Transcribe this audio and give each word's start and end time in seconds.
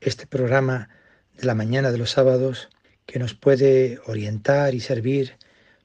este 0.00 0.26
programa 0.26 0.88
de 1.36 1.46
la 1.46 1.54
mañana 1.54 1.90
de 1.90 1.98
los 1.98 2.10
sábados 2.10 2.68
que 3.06 3.18
nos 3.18 3.34
puede 3.34 4.00
orientar 4.06 4.74
y 4.74 4.80
servir 4.80 5.36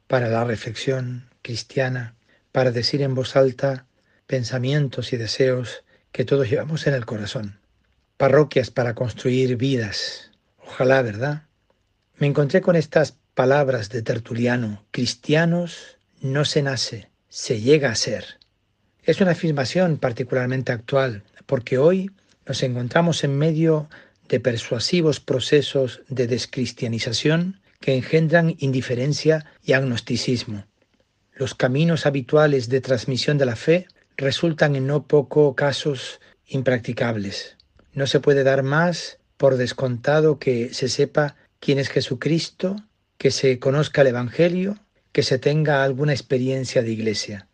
para 0.08 0.30
la 0.30 0.44
reflexión 0.44 1.30
cristiana, 1.42 2.16
para 2.52 2.72
decir 2.72 3.02
en 3.02 3.16
voz 3.16 3.36
alta 3.36 3.86
pensamientos 4.28 5.14
y 5.14 5.18
deseos 5.18 5.84
que 6.12 6.26
todos 6.26 6.50
llevamos 6.50 6.86
en 6.88 6.94
el 6.94 7.06
corazón. 7.06 7.60
Parroquias 8.18 8.72
para 8.72 8.94
construir 8.94 9.58
vidas. 9.58 10.32
Ojalá, 10.58 11.02
¿verdad? 11.02 11.44
Me 12.18 12.28
encontré 12.28 12.62
con 12.62 12.76
estas 12.76 13.16
palabras 13.34 13.90
de 13.90 14.02
Tertuliano, 14.02 14.86
cristianos 14.92 15.98
no 16.22 16.46
se 16.46 16.62
nace, 16.62 17.10
se 17.30 17.60
llega 17.60 17.90
a 17.90 17.96
ser. 17.96 18.40
Es 19.04 19.20
una 19.20 19.32
afirmación 19.32 19.98
particularmente 19.98 20.72
actual, 20.72 21.24
porque 21.46 21.78
hoy 21.78 22.12
nos 22.46 22.64
encontramos 22.64 23.24
en 23.24 23.38
medio 23.38 23.90
de 24.28 24.40
persuasivos 24.40 25.20
procesos 25.20 26.02
de 26.08 26.28
descristianización 26.28 27.62
que 27.80 27.96
engendran 27.96 28.56
indiferencia 28.60 29.46
y 29.64 29.74
agnosticismo. 29.74 30.66
Los 31.34 31.56
caminos 31.56 32.06
habituales 32.06 32.70
de 32.70 32.82
transmisión 32.82 33.38
de 33.38 33.46
la 33.46 33.56
fe 33.56 33.88
resultan 34.18 34.76
en 34.76 34.88
no 34.88 35.08
poco 35.08 35.56
casos 35.56 36.20
impracticables. 36.48 37.58
No 37.94 38.08
se 38.08 38.20
puede 38.20 38.44
dar 38.44 38.64
más 38.64 39.20
por 39.38 39.58
descontado 39.58 40.40
que 40.40 40.74
se 40.74 40.88
sepa 40.88 41.36
quién 41.60 41.80
es 41.80 41.90
Jesucristo, 41.90 42.76
que 43.18 43.32
se 43.32 43.60
conozca 43.60 44.02
el 44.02 44.08
Evangelio, 44.08 44.78
que 45.12 45.24
se 45.24 45.40
tenga 45.40 45.84
alguna 45.84 46.14
experiencia 46.14 46.82
de 46.82 46.92
iglesia. 46.92 47.48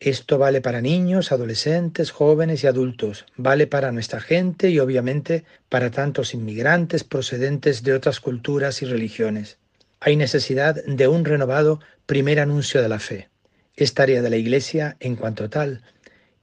Esto 0.00 0.38
vale 0.38 0.60
para 0.60 0.80
niños, 0.80 1.32
adolescentes, 1.32 2.12
jóvenes 2.12 2.62
y 2.62 2.68
adultos, 2.68 3.26
vale 3.36 3.66
para 3.66 3.90
nuestra 3.90 4.20
gente 4.20 4.70
y 4.70 4.78
obviamente 4.78 5.44
para 5.68 5.90
tantos 5.90 6.34
inmigrantes 6.34 7.02
procedentes 7.02 7.82
de 7.82 7.94
otras 7.94 8.20
culturas 8.20 8.80
y 8.82 8.86
religiones. 8.86 9.58
Hay 9.98 10.14
necesidad 10.14 10.76
de 10.84 11.08
un 11.08 11.24
renovado 11.24 11.80
primer 12.06 12.38
anuncio 12.38 12.80
de 12.80 12.88
la 12.88 13.00
fe. 13.00 13.28
Es 13.74 13.94
tarea 13.94 14.22
de 14.22 14.30
la 14.30 14.36
Iglesia 14.36 14.96
en 15.00 15.16
cuanto 15.16 15.50
tal 15.50 15.82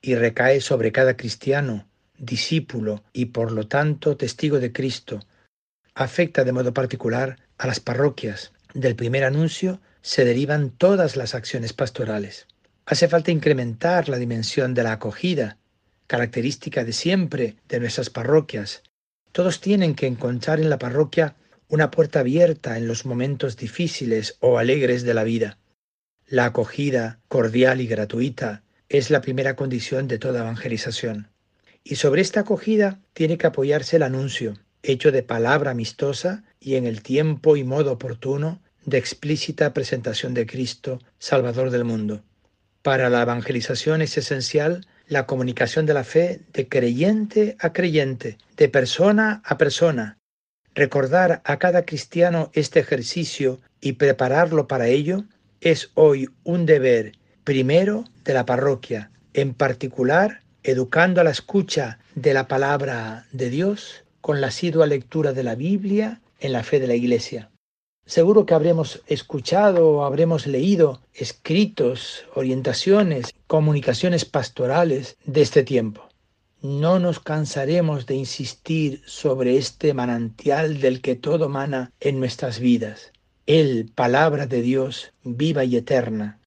y 0.02 0.16
recae 0.16 0.59
sobre 0.59 0.92
cada 0.92 1.16
cristiano, 1.16 1.88
discípulo 2.17 3.03
y 3.14 3.28
por 3.28 3.53
lo 3.53 3.67
tanto 3.67 4.17
testigo 4.17 4.59
de 4.59 4.73
Cristo. 4.73 5.22
Afecta 5.94 6.44
de 6.44 6.52
modo 6.52 6.73
particular 6.73 7.38
a 7.58 7.67
las 7.67 7.80
parroquias. 7.80 8.52
Del 8.73 8.98
primer 8.98 9.23
anuncio 9.23 9.80
se 10.02 10.26
derivan 10.26 10.71
todas 10.71 11.15
las 11.15 11.33
acciones 11.36 11.71
pastorales. 11.71 12.48
Hace 12.87 13.07
falta 13.07 13.31
incrementar 13.31 14.09
la 14.09 14.17
dimensión 14.17 14.75
de 14.75 14.83
la 14.83 14.91
acogida, 14.91 15.57
característica 16.05 16.83
de 16.83 16.93
siempre 16.93 17.55
de 17.67 17.79
nuestras 17.79 18.11
parroquias. 18.11 18.83
Todos 19.31 19.59
tienen 19.59 19.95
que 19.95 20.05
encontrar 20.05 20.59
en 20.59 20.69
la 20.69 20.77
parroquia 20.77 21.35
una 21.67 21.89
puerta 21.89 22.19
abierta 22.19 22.77
en 22.77 22.87
los 22.87 23.05
momentos 23.05 23.57
difíciles 23.57 24.37
o 24.39 24.59
alegres 24.59 25.01
de 25.01 25.15
la 25.15 25.23
vida. 25.23 25.57
La 26.27 26.45
acogida 26.45 27.19
cordial 27.27 27.81
y 27.81 27.87
gratuita 27.87 28.61
es 28.87 29.09
la 29.09 29.21
primera 29.21 29.55
condición 29.55 30.07
de 30.07 30.19
toda 30.19 30.41
evangelización. 30.41 31.29
Y 31.83 31.95
sobre 31.95 32.21
esta 32.21 32.41
acogida 32.41 32.99
tiene 33.13 33.39
que 33.39 33.47
apoyarse 33.47 33.95
el 33.95 34.03
anuncio, 34.03 34.59
hecho 34.83 35.11
de 35.11 35.23
palabra 35.23 35.71
amistosa 35.71 36.43
y 36.59 36.75
en 36.75 36.85
el 36.85 37.02
tiempo 37.02 37.57
y 37.57 37.63
modo 37.63 37.93
oportuno 37.93 38.61
de 38.85 38.99
explícita 38.99 39.73
presentación 39.73 40.35
de 40.35 40.45
Cristo, 40.45 40.99
Salvador 41.17 41.71
del 41.71 41.83
mundo. 41.83 42.23
Para 42.85 43.09
la 43.09 43.23
evangelización 43.23 44.03
es 44.03 44.15
esencial 44.15 44.85
la 45.07 45.25
comunicación 45.25 45.87
de 45.87 45.95
la 45.95 46.03
fe 46.03 46.41
de 46.53 46.67
creyente 46.67 47.57
a 47.59 47.73
creyente, 47.73 48.37
de 48.57 48.69
persona 48.69 49.41
a 49.43 49.57
persona. 49.57 50.19
Recordar 50.75 51.41
a 51.45 51.57
cada 51.57 51.83
cristiano 51.83 52.51
este 52.53 52.79
ejercicio 52.79 53.59
y 53.81 53.93
prepararlo 53.93 54.67
para 54.67 54.85
ello 54.85 55.23
es 55.61 55.89
hoy 55.95 56.29
un 56.43 56.67
deber 56.67 57.13
primero 57.43 58.05
de 58.23 58.35
la 58.35 58.45
parroquia, 58.45 59.09
en 59.33 59.55
particular 59.55 60.41
educando 60.61 61.21
a 61.21 61.23
la 61.23 61.31
escucha 61.31 61.97
de 62.13 62.35
la 62.35 62.47
palabra 62.47 63.25
de 63.31 63.49
Dios 63.49 64.03
con 64.21 64.41
la 64.41 64.47
asidua 64.49 64.85
lectura 64.85 65.33
de 65.33 65.41
la 65.41 65.55
Biblia 65.55 66.21
en 66.39 66.53
la 66.53 66.61
fe 66.61 66.79
de 66.79 66.85
la 66.85 66.93
Iglesia. 66.93 67.49
Seguro 68.08 68.45
que 68.45 68.54
habremos 68.54 69.02
escuchado 69.08 69.89
o 69.89 70.05
habremos 70.05 70.45
leído 70.45 71.02
escritos, 71.16 72.26
orientaciones, 72.36 73.33
comunicaciones 73.48 74.26
pastorales 74.26 75.17
de 75.26 75.42
este 75.42 75.64
tiempo. 75.64 76.08
No 76.61 76.99
nos 76.99 77.20
cansaremos 77.20 78.05
de 78.05 78.14
insistir 78.14 79.02
sobre 79.08 79.58
este 79.58 79.95
manantial 79.95 80.82
del 80.82 81.02
que 81.02 81.15
todo 81.15 81.49
mana 81.49 81.92
en 81.99 82.20
nuestras 82.20 82.60
vidas. 82.60 83.11
El, 83.48 83.92
palabra 83.94 84.45
de 84.45 84.61
Dios, 84.61 85.11
viva 85.23 85.64
y 85.64 85.76
eterna. 85.76 86.39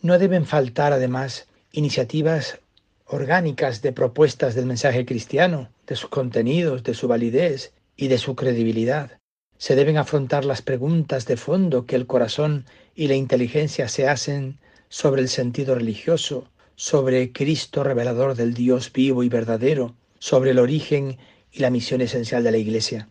No 0.00 0.18
deben 0.18 0.46
faltar 0.46 0.94
además 0.94 1.48
iniciativas 1.72 2.60
orgánicas 3.04 3.82
de 3.82 3.92
propuestas 3.92 4.54
del 4.54 4.64
mensaje 4.64 5.04
cristiano, 5.04 5.68
de 5.86 5.96
sus 5.96 6.08
contenidos, 6.08 6.82
de 6.82 6.94
su 6.94 7.08
validez 7.08 7.74
y 7.94 8.08
de 8.08 8.16
su 8.16 8.34
credibilidad. 8.34 9.18
Se 9.58 9.76
deben 9.76 9.96
afrontar 9.96 10.44
las 10.44 10.62
preguntas 10.62 11.26
de 11.26 11.36
fondo 11.36 11.86
que 11.86 11.96
el 11.96 12.06
corazón 12.06 12.66
y 12.94 13.08
la 13.08 13.14
inteligencia 13.14 13.88
se 13.88 14.08
hacen 14.08 14.58
sobre 14.88 15.22
el 15.22 15.28
sentido 15.28 15.74
religioso, 15.74 16.48
sobre 16.76 17.32
Cristo 17.32 17.84
revelador 17.84 18.34
del 18.34 18.54
Dios 18.54 18.92
vivo 18.92 19.22
y 19.22 19.28
verdadero, 19.28 19.94
sobre 20.18 20.50
el 20.50 20.58
origen 20.58 21.18
y 21.52 21.60
la 21.60 21.70
misión 21.70 22.00
esencial 22.00 22.42
de 22.42 22.50
la 22.50 22.58
Iglesia. 22.58 23.08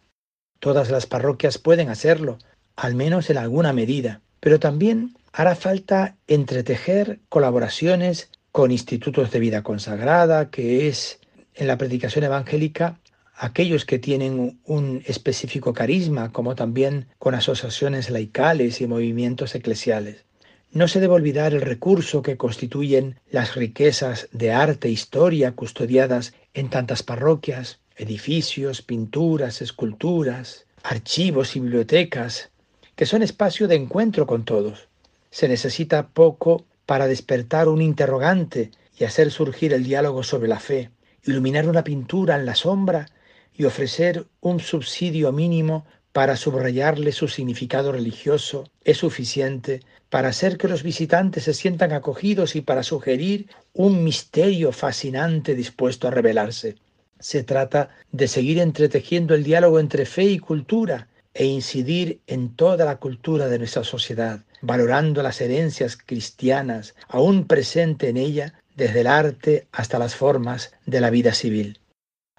Todas 0.60 0.90
las 0.90 1.06
parroquias 1.06 1.58
pueden 1.58 1.90
hacerlo, 1.90 2.38
al 2.76 2.96
menos 2.96 3.30
en 3.30 3.38
alguna 3.38 3.74
medida, 3.74 4.22
pero 4.40 4.60
también 4.60 5.16
hará 5.32 5.56
falta 5.56 6.18
entretejer 6.28 7.20
colaboraciones 7.30 8.30
con 8.52 8.72
institutos 8.72 9.32
de 9.32 9.40
vida 9.40 9.64
consagrada, 9.64 10.50
que 10.50 10.88
es 10.88 11.20
en 11.56 11.68
la 11.68 11.78
predicación 11.78 12.24
evangélica 12.26 13.00
aquellos 13.36 13.86
que 13.86 14.00
tienen 14.00 14.60
un 14.66 15.04
específico 15.06 15.74
carisma, 15.74 16.32
como 16.32 16.56
también 16.56 17.08
con 17.18 17.36
asociaciones 17.36 18.10
laicales 18.10 18.82
y 18.82 18.88
movimientos 18.88 19.56
eclesiales. 19.56 20.26
No 20.72 20.88
se 20.88 21.00
debe 21.00 21.14
olvidar 21.14 21.54
el 21.54 21.62
recurso 21.62 22.22
que 22.22 22.38
constituyen 22.38 23.20
las 23.30 23.56
riquezas 23.56 24.28
de 24.32 24.52
arte 24.52 24.88
e 24.88 24.92
historia 24.92 25.52
custodiadas 25.52 26.34
en 26.54 26.70
tantas 26.70 27.04
parroquias, 27.04 27.80
edificios, 27.96 28.82
pinturas, 28.82 29.62
esculturas, 29.62 30.66
archivos 30.82 31.56
y 31.56 31.60
bibliotecas, 31.60 32.50
que 32.96 33.06
son 33.06 33.22
espacio 33.22 33.68
de 33.68 33.76
encuentro 33.76 34.26
con 34.26 34.46
todos. 34.46 34.88
Se 35.30 35.48
necesita 35.48 36.08
poco 36.08 36.66
para 36.86 37.08
despertar 37.08 37.68
un 37.68 37.82
interrogante 37.82 38.72
y 38.98 39.04
hacer 39.04 39.32
surgir 39.32 39.74
el 39.74 39.84
diálogo 39.84 40.24
sobre 40.24 40.48
la 40.48 40.60
fe, 40.60 40.90
iluminar 41.24 41.70
una 41.70 41.84
pintura 41.84 42.36
en 42.36 42.46
la 42.46 42.56
sombra 42.56 43.08
y 43.56 43.66
ofrecer 43.66 44.26
un 44.42 44.60
subsidio 44.60 45.32
mínimo 45.32 45.86
para 46.12 46.38
subrayarle 46.38 47.12
su 47.12 47.28
significado 47.28 47.92
religioso 47.92 48.66
es 48.84 48.98
suficiente 48.98 49.82
para 50.10 50.30
hacer 50.30 50.58
que 50.58 50.68
los 50.68 50.84
visitantes 50.84 51.46
se 51.46 51.56
sientan 51.56 51.92
acogidos 51.92 52.56
y 52.56 52.62
para 52.62 52.84
sugerir 52.84 53.48
un 53.74 54.04
misterio 54.04 54.72
fascinante 54.72 55.56
dispuesto 55.56 56.08
a 56.08 56.12
revelarse. 56.12 56.76
Se 57.20 57.44
trata 57.44 57.90
de 58.12 58.28
seguir 58.28 58.60
entretejiendo 58.60 59.34
el 59.34 59.44
diálogo 59.44 59.80
entre 59.80 60.06
fe 60.06 60.26
y 60.26 60.38
cultura 60.38 61.08
e 61.34 61.46
incidir 61.46 62.20
en 62.28 62.56
toda 62.56 62.86
la 62.86 62.98
cultura 62.98 63.48
de 63.48 63.58
nuestra 63.58 63.84
sociedad, 63.84 64.42
valorando 64.62 65.24
las 65.24 65.42
herencias 65.42 65.98
cristianas 65.98 66.94
aún 67.08 67.48
presente 67.48 68.10
en 68.10 68.18
ella 68.18 68.54
desde 68.76 69.02
el 69.02 69.08
arte 69.08 69.68
hasta 69.72 69.98
las 69.98 70.16
formas 70.16 70.74
de 70.86 71.02
la 71.02 71.10
vida 71.10 71.34
civil 71.34 71.80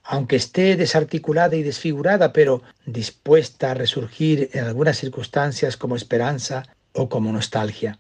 aunque 0.04 0.36
esté 0.36 0.76
desarticulada 0.76 1.56
y 1.56 1.62
desfigurada, 1.62 2.32
pero 2.32 2.62
dispuesta 2.84 3.70
a 3.70 3.74
resurgir 3.74 4.50
en 4.52 4.64
algunas 4.64 4.98
circunstancias 4.98 5.78
como 5.78 5.96
esperanza 5.96 6.64
o 6.92 7.08
como 7.08 7.32
nostalgia. 7.32 7.98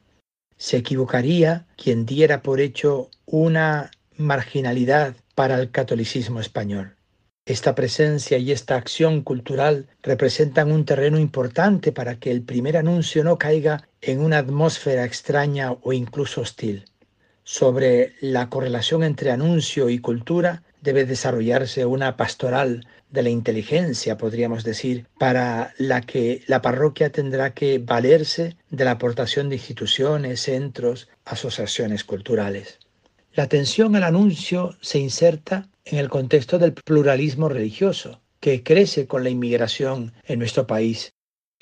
Se 0.56 0.76
equivocaría 0.76 1.66
quien 1.76 2.04
diera 2.04 2.42
por 2.42 2.60
hecho 2.60 3.10
una 3.24 3.90
marginalidad 4.16 5.16
para 5.34 5.58
el 5.58 5.70
catolicismo 5.70 6.40
español. 6.40 6.94
Esta 7.46 7.74
presencia 7.74 8.38
y 8.38 8.52
esta 8.52 8.76
acción 8.76 9.22
cultural 9.22 9.86
representan 10.02 10.72
un 10.72 10.84
terreno 10.84 11.18
importante 11.18 11.92
para 11.92 12.18
que 12.18 12.30
el 12.30 12.42
primer 12.42 12.76
anuncio 12.76 13.24
no 13.24 13.38
caiga 13.38 13.88
en 14.00 14.20
una 14.20 14.38
atmósfera 14.38 15.04
extraña 15.04 15.72
o 15.72 15.92
incluso 15.92 16.40
hostil. 16.42 16.84
Sobre 17.42 18.14
la 18.20 18.48
correlación 18.48 19.02
entre 19.02 19.30
anuncio 19.30 19.90
y 19.90 19.98
cultura 19.98 20.62
debe 20.84 21.06
desarrollarse 21.06 21.86
una 21.86 22.16
pastoral 22.16 22.86
de 23.10 23.22
la 23.22 23.30
inteligencia, 23.30 24.18
podríamos 24.18 24.64
decir, 24.64 25.06
para 25.18 25.72
la 25.78 26.02
que 26.02 26.42
la 26.46 26.60
parroquia 26.60 27.10
tendrá 27.10 27.54
que 27.54 27.78
valerse 27.78 28.56
de 28.70 28.84
la 28.84 28.92
aportación 28.92 29.48
de 29.48 29.56
instituciones, 29.56 30.40
centros, 30.40 31.08
asociaciones 31.24 32.04
culturales. 32.04 32.78
La 33.32 33.44
atención 33.44 33.96
al 33.96 34.04
anuncio 34.04 34.76
se 34.82 34.98
inserta 34.98 35.68
en 35.86 35.98
el 35.98 36.10
contexto 36.10 36.58
del 36.58 36.74
pluralismo 36.74 37.48
religioso, 37.48 38.20
que 38.38 38.62
crece 38.62 39.06
con 39.06 39.24
la 39.24 39.30
inmigración 39.30 40.12
en 40.24 40.38
nuestro 40.38 40.66
país. 40.66 41.13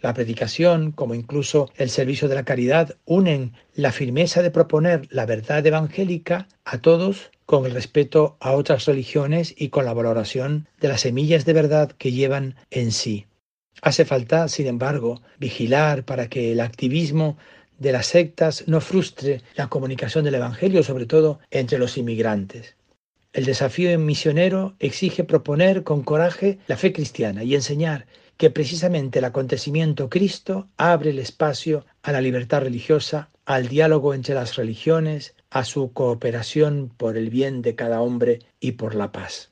La 0.03 0.15
predicación, 0.15 0.91
como 0.91 1.15
incluso 1.15 1.71
el 1.77 1.89
servicio 1.89 2.29
de 2.29 2.35
la 2.35 2.45
caridad, 2.45 2.97
unen 3.05 3.53
la 3.73 3.93
firmeza 3.93 4.43
de 4.43 4.51
proponer 4.51 5.07
la 5.11 5.27
verdad 5.27 5.65
evangélica 5.65 6.49
a 6.65 6.79
todos 6.79 7.31
con 7.47 7.67
el 7.67 7.73
respeto 7.73 8.37
a 8.41 8.53
otras 8.53 8.87
religiones 8.87 9.55
y 9.57 9.69
con 9.69 9.85
la 9.85 9.95
valoración 9.95 10.67
de 10.81 10.89
las 10.89 11.03
semillas 11.03 11.45
de 11.45 11.53
verdad 11.53 11.93
que 11.93 12.11
llevan 12.11 12.57
en 12.73 12.91
sí. 12.91 13.27
Hace 13.81 14.05
falta, 14.05 14.49
sin 14.49 14.67
embargo, 14.67 15.23
vigilar 15.39 16.05
para 16.05 16.29
que 16.29 16.51
el 16.51 16.61
activismo 16.61 17.39
de 17.79 17.93
las 17.93 18.07
sectas 18.07 18.65
no 18.67 18.81
frustre 18.81 19.41
la 19.55 19.69
comunicación 19.69 20.25
del 20.25 20.35
Evangelio, 20.35 20.83
sobre 20.83 21.07
todo 21.07 21.39
entre 21.53 21.79
los 21.79 21.97
inmigrantes. 21.97 22.75
El 23.33 23.45
desafío 23.45 23.97
misionero 24.01 24.75
exige 24.81 25.23
proponer 25.23 25.85
con 25.85 26.03
coraje 26.03 26.59
la 26.67 26.77
fe 26.77 26.93
cristiana 26.93 27.45
y 27.45 27.55
enseñar 27.55 28.07
que 28.43 28.51
precisamente 28.51 29.21
el 29.21 29.25
acontecimiento 29.25 30.11
Cristo 30.11 30.67
abre 30.77 31.11
el 31.11 31.21
espacio 31.21 31.87
a 32.03 32.11
la 32.11 32.21
libertad 32.21 32.63
religiosa, 32.63 33.31
al 33.45 33.69
diálogo 33.69 34.15
entre 34.15 34.35
las 34.35 34.57
religiones, 34.57 35.37
a 35.49 35.65
su 35.65 35.93
cooperación 35.93 36.93
por 36.97 37.17
el 37.17 37.31
bien 37.31 37.63
de 37.63 37.77
cada 37.77 38.01
hombre 38.01 38.41
y 38.59 38.73
por 38.73 38.97
la 38.97 39.13
paz. 39.13 39.51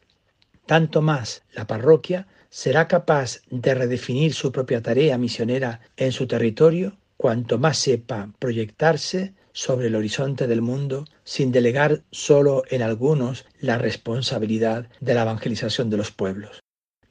Tanto 0.67 1.03
más 1.03 1.45
la 1.53 1.69
parroquia 1.69 2.27
será 2.49 2.89
capaz 2.89 3.43
de 3.49 3.77
redefinir 3.77 4.35
su 4.35 4.51
propia 4.51 4.83
tarea 4.83 5.17
misionera 5.19 5.83
en 5.97 6.11
su 6.11 6.27
territorio 6.27 6.97
cuanto 7.17 7.59
más 7.59 7.79
sepa 7.79 8.33
proyectarse 8.41 9.35
sobre 9.53 9.87
el 9.87 9.95
horizonte 9.95 10.49
del 10.49 10.63
mundo 10.63 11.05
sin 11.23 11.53
delegar 11.53 12.03
solo 12.11 12.65
en 12.71 12.83
algunos 12.83 13.47
la 13.61 13.79
responsabilidad 13.79 14.89
de 14.99 15.15
la 15.15 15.23
evangelización 15.23 15.91
de 15.91 15.97
los 15.97 16.11
pueblos. 16.11 16.61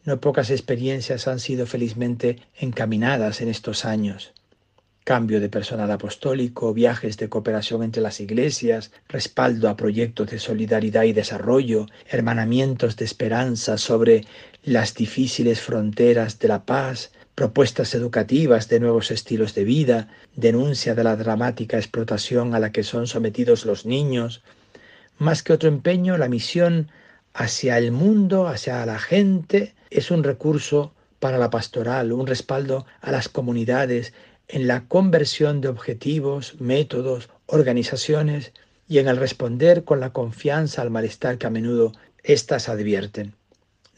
No 0.05 0.21
pocas 0.21 0.49
experiencias 0.49 1.27
han 1.27 1.39
sido 1.39 1.65
felizmente 1.65 2.39
encaminadas 2.57 3.41
en 3.41 3.49
estos 3.49 3.83
años. 3.83 4.33
Cambio 5.03 5.41
de 5.41 5.49
personal 5.49 5.91
apostólico, 5.91 6.73
viajes 6.73 7.17
de 7.17 7.29
cooperación 7.29 7.83
entre 7.83 8.01
las 8.01 8.19
iglesias, 8.19 8.91
respaldo 9.07 9.67
a 9.67 9.75
proyectos 9.75 10.29
de 10.29 10.39
solidaridad 10.39 11.03
y 11.03 11.13
desarrollo, 11.13 11.87
hermanamientos 12.07 12.95
de 12.95 13.05
esperanza 13.05 13.77
sobre 13.77 14.25
las 14.63 14.93
difíciles 14.93 15.59
fronteras 15.61 16.39
de 16.39 16.47
la 16.47 16.63
paz, 16.65 17.11
propuestas 17.35 17.93
educativas 17.95 18.69
de 18.69 18.79
nuevos 18.79 19.11
estilos 19.11 19.53
de 19.55 19.63
vida, 19.63 20.09
denuncia 20.35 20.95
de 20.95 21.03
la 21.03 21.15
dramática 21.15 21.77
explotación 21.77 22.53
a 22.53 22.59
la 22.59 22.71
que 22.71 22.83
son 22.83 23.07
sometidos 23.07 23.65
los 23.65 23.85
niños. 23.85 24.43
Más 25.17 25.43
que 25.43 25.53
otro 25.53 25.69
empeño, 25.69 26.17
la 26.17 26.29
misión 26.29 26.89
hacia 27.33 27.77
el 27.77 27.91
mundo, 27.91 28.47
hacia 28.47 28.85
la 28.85 28.99
gente, 28.99 29.73
es 29.89 30.11
un 30.11 30.23
recurso 30.23 30.93
para 31.19 31.37
la 31.37 31.49
pastoral, 31.49 32.11
un 32.11 32.27
respaldo 32.27 32.85
a 33.01 33.11
las 33.11 33.29
comunidades 33.29 34.13
en 34.47 34.67
la 34.67 34.87
conversión 34.87 35.61
de 35.61 35.67
objetivos, 35.67 36.59
métodos, 36.59 37.29
organizaciones 37.45 38.51
y 38.87 38.97
en 38.97 39.07
el 39.07 39.17
responder 39.17 39.83
con 39.83 39.99
la 39.99 40.11
confianza 40.11 40.81
al 40.81 40.89
malestar 40.89 41.37
que 41.37 41.47
a 41.47 41.51
menudo 41.51 41.91
éstas 42.23 42.69
advierten. 42.69 43.35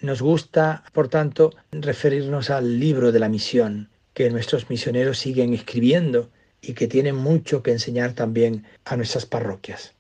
Nos 0.02 0.22
gusta, 0.22 0.84
por 0.94 1.08
tanto, 1.08 1.52
referirnos 1.72 2.50
al 2.50 2.80
libro 2.80 3.12
de 3.12 3.20
la 3.20 3.30
misión 3.30 3.90
que 4.14 4.30
nuestros 4.30 4.70
misioneros 4.70 5.20
siguen 5.20 5.54
escribiendo 5.54 6.30
y 6.62 6.74
que 6.74 6.88
tiene 6.88 7.14
mucho 7.14 7.64
que 7.64 7.72
enseñar 7.72 8.14
también 8.14 8.66
a 8.84 8.98
nuestras 8.98 9.26
parroquias. 9.26 9.94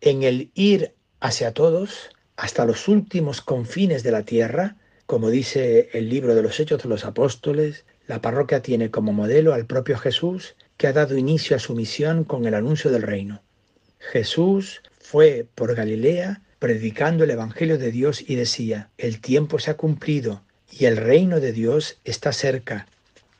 En 0.00 0.22
el 0.22 0.50
ir 0.54 0.94
hacia 1.20 1.52
todos, 1.52 2.10
hasta 2.38 2.64
los 2.64 2.86
últimos 2.86 3.42
confines 3.42 4.04
de 4.04 4.12
la 4.12 4.22
tierra, 4.22 4.76
como 5.06 5.28
dice 5.28 5.90
el 5.92 6.08
libro 6.08 6.36
de 6.36 6.42
los 6.42 6.60
Hechos 6.60 6.80
de 6.80 6.88
los 6.88 7.04
Apóstoles, 7.04 7.84
la 8.06 8.22
parroquia 8.22 8.62
tiene 8.62 8.92
como 8.92 9.12
modelo 9.12 9.54
al 9.54 9.66
propio 9.66 9.98
Jesús, 9.98 10.54
que 10.76 10.86
ha 10.86 10.92
dado 10.92 11.18
inicio 11.18 11.56
a 11.56 11.58
su 11.58 11.74
misión 11.74 12.22
con 12.22 12.46
el 12.46 12.54
anuncio 12.54 12.92
del 12.92 13.02
reino. 13.02 13.42
Jesús 13.98 14.82
fue 15.00 15.48
por 15.56 15.74
Galilea 15.74 16.40
predicando 16.60 17.24
el 17.24 17.32
Evangelio 17.32 17.76
de 17.76 17.90
Dios 17.90 18.22
y 18.24 18.36
decía, 18.36 18.88
el 18.98 19.20
tiempo 19.20 19.58
se 19.58 19.72
ha 19.72 19.76
cumplido 19.76 20.42
y 20.70 20.84
el 20.84 20.96
reino 20.96 21.40
de 21.40 21.52
Dios 21.52 21.98
está 22.04 22.32
cerca. 22.32 22.86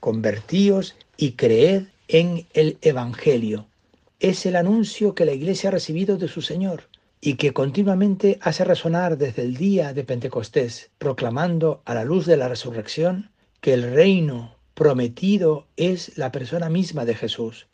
Convertíos 0.00 0.96
y 1.16 1.32
creed 1.32 1.84
en 2.08 2.48
el 2.52 2.78
Evangelio. 2.82 3.68
Es 4.18 4.44
el 4.44 4.56
anuncio 4.56 5.14
que 5.14 5.24
la 5.24 5.34
Iglesia 5.34 5.68
ha 5.68 5.72
recibido 5.72 6.16
de 6.16 6.26
su 6.26 6.42
Señor 6.42 6.88
y 7.20 7.34
que 7.34 7.52
continuamente 7.52 8.38
hace 8.42 8.64
resonar 8.64 9.18
desde 9.18 9.42
el 9.42 9.56
día 9.56 9.92
de 9.92 10.04
Pentecostés, 10.04 10.90
proclamando 10.98 11.82
a 11.84 11.94
la 11.94 12.04
luz 12.04 12.26
de 12.26 12.36
la 12.36 12.48
resurrección 12.48 13.30
que 13.60 13.74
el 13.74 13.82
reino 13.92 14.54
prometido 14.74 15.66
es 15.76 16.16
la 16.16 16.30
persona 16.30 16.68
misma 16.68 17.04
de 17.04 17.14
Jesús. 17.14 17.66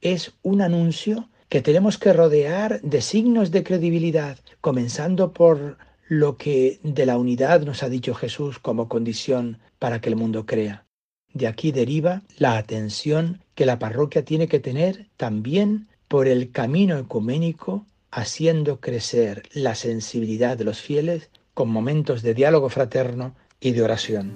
Es 0.00 0.34
un 0.42 0.62
anuncio 0.62 1.28
que 1.48 1.62
tenemos 1.62 1.98
que 1.98 2.12
rodear 2.12 2.80
de 2.82 3.00
signos 3.00 3.50
de 3.50 3.64
credibilidad, 3.64 4.38
comenzando 4.60 5.32
por 5.32 5.78
lo 6.06 6.36
que 6.36 6.78
de 6.82 7.06
la 7.06 7.18
unidad 7.18 7.62
nos 7.62 7.82
ha 7.82 7.88
dicho 7.88 8.14
Jesús 8.14 8.58
como 8.58 8.88
condición 8.88 9.58
para 9.78 10.00
que 10.00 10.10
el 10.10 10.16
mundo 10.16 10.46
crea. 10.46 10.86
De 11.32 11.48
aquí 11.48 11.72
deriva 11.72 12.22
la 12.38 12.56
atención 12.56 13.42
que 13.54 13.66
la 13.66 13.78
parroquia 13.78 14.24
tiene 14.24 14.46
que 14.46 14.60
tener 14.60 15.08
también 15.16 15.88
por 16.06 16.28
el 16.28 16.52
camino 16.52 16.96
ecuménico, 16.98 17.86
haciendo 18.14 18.80
crecer 18.80 19.42
la 19.54 19.74
sensibilidad 19.74 20.56
de 20.56 20.62
los 20.62 20.80
fieles 20.80 21.30
con 21.52 21.68
momentos 21.68 22.22
de 22.22 22.32
diálogo 22.32 22.68
fraterno 22.68 23.34
y 23.58 23.72
de 23.72 23.82
oración. 23.82 24.34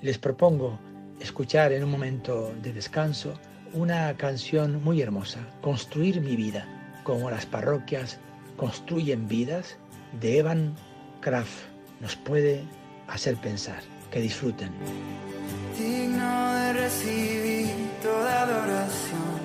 Les 0.00 0.18
propongo 0.18 0.78
escuchar 1.18 1.72
en 1.72 1.82
un 1.82 1.90
momento 1.90 2.54
de 2.62 2.72
descanso 2.72 3.34
una 3.72 4.16
canción 4.16 4.82
muy 4.82 5.02
hermosa, 5.02 5.40
Construir 5.62 6.20
mi 6.20 6.36
vida, 6.36 6.68
como 7.02 7.28
las 7.28 7.44
parroquias 7.44 8.20
construyen 8.56 9.26
vidas, 9.26 9.76
de 10.20 10.38
Evan 10.38 10.76
Kraft. 11.20 11.64
Nos 12.00 12.14
puede 12.14 12.62
hacer 13.08 13.36
pensar. 13.36 13.82
Que 14.12 14.20
disfruten. 14.20 14.70
Digno 15.76 16.54
de 16.54 16.72
recibir 16.72 17.68
toda 18.00 18.42
adoración. 18.44 19.37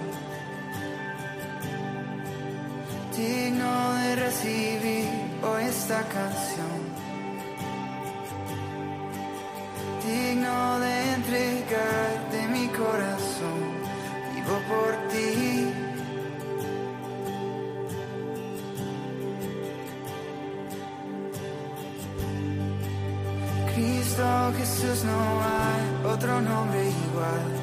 Digno 3.16 3.94
de 3.96 4.16
recibir 4.16 5.10
hoy 5.44 5.64
esta 5.66 6.02
canción. 6.04 6.80
Digno 10.06 10.80
de 10.80 11.14
entregarte 11.14 12.48
mi 12.52 12.68
corazón 12.70 13.84
por 14.68 14.92
ti. 15.10 15.74
Cristo 23.74 24.54
Jesús 24.58 25.04
no 25.06 25.20
hay 25.42 26.14
otro 26.14 26.42
nombre 26.42 26.90
igual. 26.90 27.63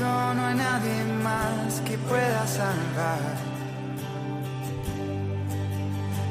No 0.00 0.46
hay 0.46 0.54
nadie 0.54 1.04
más 1.22 1.80
que 1.80 1.98
pueda 1.98 2.46
salvar. 2.46 3.20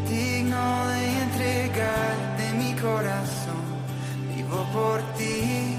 Digno 0.10 0.88
de 0.88 1.22
entregar 1.24 2.38
de 2.38 2.48
mi 2.54 2.74
corazón, 2.76 3.66
vivo 4.36 4.66
por 4.74 5.02
ti 5.18 5.78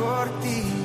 por 0.00 0.28
ti. 0.40 0.79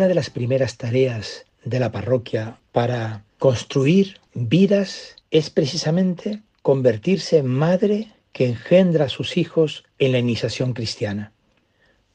Una 0.00 0.08
de 0.08 0.14
las 0.14 0.30
primeras 0.30 0.78
tareas 0.78 1.44
de 1.62 1.78
la 1.78 1.92
parroquia 1.92 2.58
para 2.72 3.22
construir 3.38 4.16
vidas 4.32 5.16
es 5.30 5.50
precisamente 5.50 6.40
convertirse 6.62 7.36
en 7.36 7.48
madre 7.48 8.10
que 8.32 8.46
engendra 8.46 9.04
a 9.04 9.08
sus 9.10 9.36
hijos 9.36 9.84
en 9.98 10.12
la 10.12 10.18
iniciación 10.18 10.72
cristiana. 10.72 11.32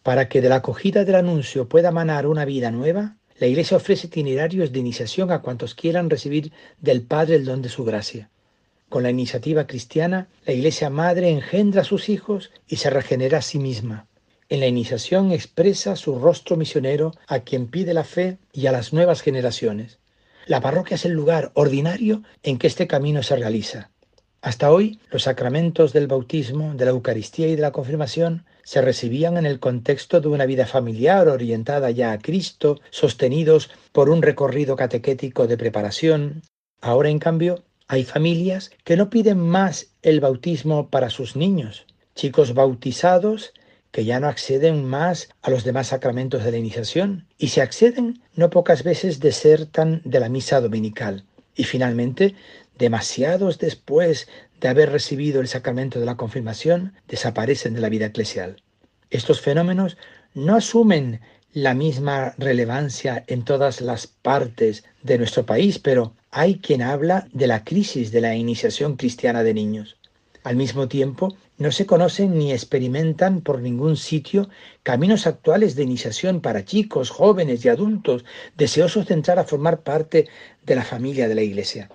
Para 0.01 0.29
que 0.29 0.41
de 0.41 0.49
la 0.49 0.55
acogida 0.55 1.05
del 1.05 1.13
anuncio 1.13 1.69
pueda 1.69 1.91
manar 1.91 2.25
una 2.25 2.43
vida 2.43 2.71
nueva, 2.71 3.17
la 3.37 3.45
Iglesia 3.45 3.77
ofrece 3.77 4.07
itinerarios 4.07 4.71
de 4.71 4.79
iniciación 4.79 5.31
a 5.31 5.43
cuantos 5.43 5.75
quieran 5.75 6.09
recibir 6.09 6.51
del 6.81 7.03
Padre 7.03 7.35
el 7.35 7.45
don 7.45 7.61
de 7.61 7.69
su 7.69 7.83
gracia. 7.85 8.31
Con 8.89 9.03
la 9.03 9.11
iniciativa 9.11 9.67
cristiana, 9.67 10.27
la 10.47 10.53
Iglesia 10.53 10.89
Madre 10.89 11.29
engendra 11.29 11.81
a 11.81 11.85
sus 11.85 12.09
hijos 12.09 12.49
y 12.67 12.77
se 12.77 12.89
regenera 12.89 13.37
a 13.37 13.43
sí 13.43 13.59
misma. 13.59 14.07
En 14.47 14.59
la 14.59 14.67
iniciación 14.67 15.31
expresa 15.31 15.95
su 15.95 16.19
rostro 16.19 16.55
misionero 16.55 17.13
a 17.27 17.39
quien 17.39 17.65
pide 17.65 17.95
la 17.95 18.03
fe 18.03 18.37
y 18.53 18.67
a 18.67 18.71
las 18.71 18.93
nuevas 18.93 19.21
generaciones. 19.21 19.97
La 20.45 20.61
parroquia 20.61 20.95
es 20.95 21.05
el 21.05 21.13
lugar 21.13 21.51
ordinario 21.55 22.21
en 22.43 22.59
que 22.59 22.67
este 22.67 22.85
camino 22.85 23.23
se 23.23 23.35
realiza. 23.35 23.89
Hasta 24.41 24.71
hoy, 24.71 24.99
los 25.09 25.23
sacramentos 25.23 25.91
del 25.93 26.05
bautismo, 26.05 26.75
de 26.75 26.85
la 26.85 26.91
Eucaristía 26.91 27.47
y 27.47 27.55
de 27.55 27.63
la 27.63 27.71
confirmación 27.71 28.45
se 28.63 28.79
recibían 28.83 29.37
en 29.37 29.47
el 29.47 29.59
contexto 29.59 30.21
de 30.21 30.27
una 30.27 30.45
vida 30.45 30.67
familiar 30.67 31.27
orientada 31.27 31.89
ya 31.89 32.11
a 32.11 32.19
Cristo, 32.19 32.79
sostenidos 32.91 33.71
por 33.91 34.11
un 34.11 34.21
recorrido 34.21 34.75
catequético 34.75 35.47
de 35.47 35.57
preparación. 35.57 36.43
Ahora, 36.79 37.09
en 37.09 37.17
cambio, 37.17 37.63
hay 37.87 38.03
familias 38.03 38.69
que 38.83 38.97
no 38.97 39.09
piden 39.09 39.39
más 39.39 39.87
el 40.03 40.19
bautismo 40.19 40.91
para 40.91 41.09
sus 41.09 41.35
niños, 41.35 41.87
chicos 42.13 42.53
bautizados 42.53 43.51
que 43.95 44.03
ya 44.03 44.19
no 44.19 44.27
acceden 44.27 44.83
más 44.83 45.29
a 45.41 45.49
los 45.49 45.63
demás 45.63 45.87
sacramentos 45.87 46.43
de 46.43 46.51
la 46.51 46.57
iniciación 46.57 47.29
y 47.37 47.47
si 47.47 47.61
acceden 47.61 48.21
no 48.35 48.49
pocas 48.49 48.83
veces 48.83 49.21
desertan 49.21 50.01
de 50.03 50.19
la 50.19 50.27
misa 50.27 50.59
dominical. 50.59 51.23
Y 51.55 51.63
finalmente, 51.63 52.35
demasiados 52.77 53.57
después 53.57 54.27
de 54.59 54.67
haber 54.67 54.91
recibido 54.91 55.39
el 55.39 55.47
sacramento 55.47 55.97
de 56.01 56.05
la 56.05 56.17
confirmación, 56.17 56.93
desaparecen 57.07 57.73
de 57.73 57.79
la 57.79 57.87
vida 57.87 58.07
eclesial. 58.07 58.61
Estos 59.11 59.39
fenómenos 59.39 59.95
no 60.33 60.57
asumen 60.57 61.21
la 61.53 61.73
misma 61.73 62.35
relevancia 62.37 63.23
en 63.27 63.45
todas 63.45 63.79
las 63.79 64.07
partes 64.07 64.83
de 65.03 65.17
nuestro 65.17 65.45
país, 65.45 65.79
pero 65.79 66.13
hay 66.31 66.59
quien 66.59 66.81
habla 66.81 67.29
de 67.31 67.47
la 67.47 67.63
crisis 67.63 68.11
de 68.11 68.19
la 68.19 68.35
iniciación 68.35 68.97
cristiana 68.97 69.41
de 69.41 69.53
niños. 69.53 69.95
Al 70.43 70.57
mismo 70.57 70.89
tiempo, 70.89 71.33
no 71.57 71.71
se 71.71 71.85
conocen 71.85 72.37
ni 72.37 72.51
experimentan 72.51 73.41
por 73.41 73.61
ningún 73.61 73.95
sitio 73.95 74.49
caminos 74.83 75.25
actuales 75.25 75.75
de 75.75 75.83
iniciación 75.83 76.41
para 76.41 76.65
chicos, 76.65 77.09
jóvenes 77.09 77.63
y 77.63 77.69
adultos 77.69 78.25
deseosos 78.57 79.07
de 79.07 79.13
entrar 79.13 79.39
a 79.39 79.45
formar 79.45 79.81
parte 79.81 80.27
de 80.63 80.75
la 80.75 80.83
familia 80.83 81.27
de 81.27 81.35
la 81.35 81.43
Iglesia. 81.43 81.89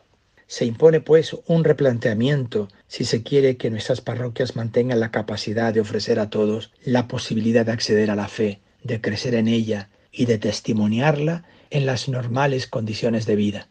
Se 0.47 0.65
impone 0.65 1.01
pues 1.01 1.37
un 1.47 1.63
replanteamiento 1.63 2.69
si 2.89 3.05
se 3.05 3.23
quiere 3.23 3.57
que 3.57 3.71
nuestras 3.71 4.01
parroquias 4.01 4.57
mantengan 4.57 4.99
la 4.99 5.11
capacidad 5.11 5.73
de 5.73 5.81
ofrecer 5.81 6.19
a 6.19 6.31
todos 6.31 6.73
la 6.83 7.07
posibilidad 7.07 7.67
de 7.67 7.73
acceder 7.73 8.11
a 8.11 8.17
la 8.17 8.29
fe, 8.29 8.61
de 8.83 9.01
crecer 9.01 9.35
en 9.35 9.47
ella 9.47 9.91
y 10.11 10.25
de 10.25 10.39
testimoniarla 10.39 11.45
en 11.71 11.87
las 11.87 12.09
normales 12.09 12.67
condiciones 12.67 13.27
de 13.27 13.37
vida. 13.37 13.69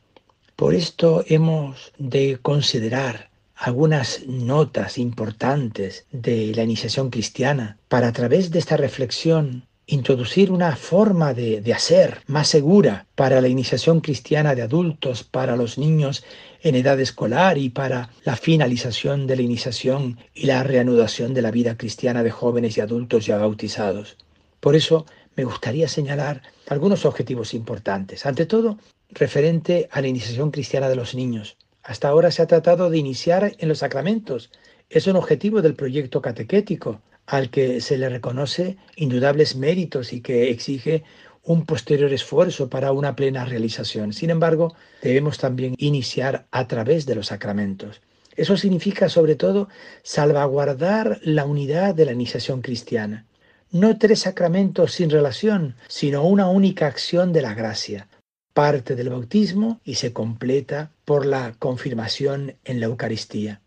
Por 0.55 0.73
esto 0.73 1.23
hemos 1.27 1.91
de 1.97 2.37
considerar 2.41 3.29
algunas 3.59 4.25
notas 4.25 4.97
importantes 4.97 6.05
de 6.11 6.53
la 6.55 6.63
iniciación 6.63 7.09
cristiana 7.09 7.77
para 7.89 8.07
a 8.07 8.13
través 8.13 8.51
de 8.51 8.59
esta 8.59 8.77
reflexión 8.77 9.67
introducir 9.85 10.51
una 10.51 10.75
forma 10.77 11.33
de, 11.33 11.59
de, 11.59 11.73
hacer 11.73 12.21
más 12.27 12.47
segura 12.47 13.05
para 13.15 13.41
la 13.41 13.49
iniciación 13.49 13.99
cristiana 13.99 14.55
de 14.55 14.61
adultos, 14.61 15.23
para 15.23 15.57
los 15.57 15.77
niños 15.77 16.23
en 16.61 16.75
edad 16.75 16.99
escolar 17.01 17.57
y 17.57 17.69
para 17.69 18.11
la 18.23 18.37
finalización 18.37 19.27
de 19.27 19.35
la 19.35 19.41
iniciación 19.41 20.19
y 20.33 20.45
la 20.45 20.63
reanudación 20.63 21.33
de 21.33 21.41
la 21.41 21.51
vida 21.51 21.75
cristiana 21.75 22.23
de 22.23 22.31
jóvenes 22.31 22.77
y 22.77 22.81
adultos 22.81 23.25
ya 23.25 23.37
bautizados. 23.37 24.15
Por 24.61 24.75
eso 24.75 25.05
me 25.35 25.43
gustaría 25.43 25.87
señalar 25.87 26.43
algunos 26.67 27.03
objetivos 27.05 27.53
importantes. 27.53 28.25
Ante 28.25 28.45
todo, 28.45 28.77
referente 29.09 29.89
a 29.91 30.01
la 30.01 30.07
iniciación 30.07 30.51
cristiana 30.51 30.87
de 30.87 30.95
los 30.95 31.13
niños. 31.13 31.57
Hasta 31.89 32.07
ahora 32.07 32.29
se 32.29 32.43
ha 32.43 32.45
tratado 32.45 32.91
de 32.91 32.99
iniciar 32.99 33.55
en 33.57 33.67
los 33.67 33.79
sacramentos. 33.79 34.51
Es 34.91 35.07
un 35.07 35.15
objetivo 35.15 35.63
del 35.63 35.73
proyecto 35.73 36.21
catequético, 36.21 37.01
al 37.25 37.49
que 37.49 37.81
se 37.81 37.97
le 37.97 38.09
reconoce 38.09 38.77
indudables 38.95 39.55
méritos 39.55 40.13
y 40.13 40.21
que 40.21 40.51
exige 40.51 41.03
un 41.41 41.65
posterior 41.65 42.13
esfuerzo 42.13 42.69
para 42.69 42.91
una 42.91 43.15
plena 43.15 43.43
realización. 43.43 44.13
Sin 44.13 44.29
embargo, 44.29 44.75
debemos 45.01 45.39
también 45.39 45.73
iniciar 45.79 46.45
a 46.51 46.67
través 46.67 47.07
de 47.07 47.15
los 47.15 47.25
sacramentos. 47.25 48.01
Eso 48.35 48.55
significa 48.55 49.09
sobre 49.09 49.33
todo 49.33 49.67
salvaguardar 50.03 51.19
la 51.23 51.45
unidad 51.45 51.95
de 51.95 52.05
la 52.05 52.11
iniciación 52.11 52.61
cristiana. 52.61 53.25
No 53.71 53.97
tres 53.97 54.19
sacramentos 54.19 54.91
sin 54.91 55.09
relación, 55.09 55.75
sino 55.87 56.23
una 56.23 56.49
única 56.49 56.85
acción 56.85 57.33
de 57.33 57.41
la 57.41 57.55
gracia. 57.55 58.09
Parte 58.53 58.95
del 58.95 59.09
bautismo 59.09 59.79
y 59.83 59.95
se 59.95 60.13
completa 60.13 60.91
por 61.09 61.25
la 61.25 61.55
confirmación 61.57 62.57
en 62.65 62.79
la 62.79 62.85
Eucaristía. 62.85 63.61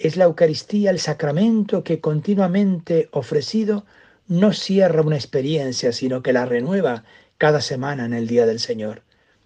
Es 0.00 0.16
la 0.16 0.24
Eucaristía 0.24 0.90
el 0.90 0.98
sacramento 0.98 1.84
que 1.84 2.00
continuamente 2.00 3.08
ofrecido 3.12 3.86
no 4.26 4.52
cierra 4.52 5.02
una 5.02 5.14
experiencia, 5.14 5.92
sino 5.92 6.24
que 6.24 6.32
la 6.32 6.44
renueva 6.44 7.04
cada 7.36 7.60
semana 7.60 8.04
en 8.04 8.14
el 8.14 8.26
día 8.26 8.46
del 8.46 8.58
Señor. 8.58 9.02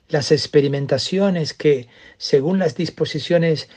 Las 0.09 0.33
experimentaciones 0.33 1.53
que, 1.53 1.89
según 2.17 2.59
las 2.59 2.75
disposiciones 2.75 3.69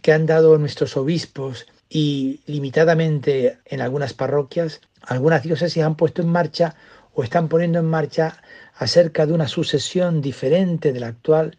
que 0.00 0.12
han 0.12 0.26
dado 0.26 0.56
nuestros 0.58 0.96
obispos 0.96 1.66
y 1.88 2.38
limitadamente 2.46 3.58
en 3.64 3.80
algunas 3.80 4.14
parroquias, 4.14 4.80
algunas 5.00 5.42
diócesis 5.42 5.82
han 5.82 5.96
puesto 5.96 6.22
en 6.22 6.28
marcha 6.28 6.76
o 7.14 7.24
están 7.24 7.48
poniendo 7.48 7.80
en 7.80 7.86
marcha 7.86 8.40
acerca 8.76 9.26
de 9.26 9.32
una 9.32 9.48
sucesión 9.48 10.20
diferente 10.22 10.92
de 10.92 11.00
la 11.00 11.08
actual 11.08 11.58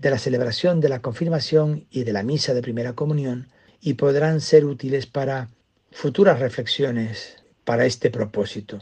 de 0.00 0.10
la 0.10 0.18
celebración 0.18 0.80
de 0.80 0.88
la 0.88 1.02
confirmación 1.02 1.86
y 1.90 2.04
de 2.04 2.12
la 2.12 2.22
misa 2.22 2.54
de 2.54 2.62
primera 2.62 2.94
comunión 2.94 3.48
y 3.82 3.94
podrán 3.94 4.40
ser 4.40 4.64
útiles 4.64 5.06
para 5.06 5.50
futuras 5.90 6.40
reflexiones 6.40 7.36
para 7.64 7.84
este 7.84 8.10
propósito. 8.10 8.78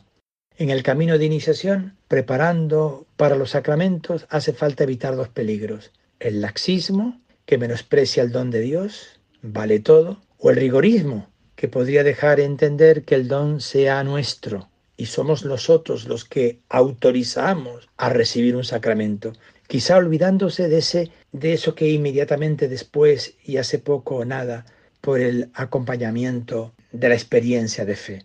En 0.56 0.70
el 0.70 0.82
camino 0.84 1.18
de 1.18 1.25
iniciación, 1.25 1.96
preparando 2.06 3.06
para 3.16 3.37
los 3.37 3.50
sacramentos, 3.50 4.26
hace 4.28 4.52
falta 4.52 4.84
evitar 4.84 5.16
dos 5.16 5.28
peligros. 5.28 5.90
El 6.20 6.40
laxismo, 6.40 7.20
que 7.46 7.58
menosprecia 7.58 8.22
el 8.22 8.30
don 8.30 8.50
de 8.50 8.60
Dios, 8.60 9.20
vale 9.42 9.80
todo, 9.80 10.20
o 10.38 10.50
el 10.50 10.56
rigorismo, 10.56 11.28
que 11.56 11.68
podría 11.68 12.04
dejar 12.04 12.38
entender 12.38 13.02
que 13.02 13.16
el 13.16 13.26
don 13.26 13.60
sea 13.60 14.04
nuestro 14.04 14.68
y 14.96 15.06
somos 15.06 15.44
nosotros 15.44 16.06
los 16.06 16.25
que 16.25 16.60
autorizamos 16.68 17.88
a 17.96 18.08
recibir 18.08 18.56
un 18.56 18.64
sacramento, 18.64 19.32
quizá 19.68 19.98
olvidándose 19.98 20.68
de 20.68 20.78
ese 20.78 21.10
de 21.30 21.52
eso 21.52 21.75
que 21.75 21.88
inmediatamente 21.88 22.68
después 22.68 23.34
y 23.44 23.58
hace 23.58 23.78
poco 23.78 24.16
o 24.16 24.25
nada 24.25 24.66
por 25.00 25.20
el 25.20 25.50
acompañamiento 25.54 26.72
de 26.90 27.08
la 27.10 27.14
experiencia 27.14 27.84
de 27.84 27.94
fe. 27.94 28.25